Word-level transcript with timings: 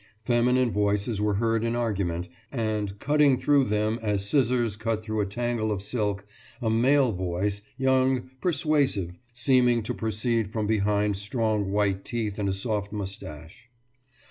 Feminine 0.25 0.71
voices 0.71 1.21
were 1.21 1.35
heard 1.35 1.63
in 1.63 1.75
argument 1.75 2.27
and, 2.51 2.97
cutting 2.97 3.37
through 3.37 3.65
them 3.65 3.99
as 4.01 4.27
scissors 4.27 4.75
cut 4.75 5.03
through 5.03 5.21
a 5.21 5.27
tangle 5.27 5.71
of 5.71 5.83
silk, 5.83 6.25
a 6.59 6.71
male 6.71 7.11
voice, 7.11 7.61
young, 7.77 8.31
persuasive, 8.41 9.11
seeming 9.35 9.83
to 9.83 9.93
proceed 9.93 10.51
from 10.51 10.65
behind 10.65 11.17
strong 11.17 11.69
white 11.71 12.03
teeth 12.03 12.39
and 12.39 12.49
a 12.49 12.53
soft 12.55 12.91
moustache. 12.91 13.69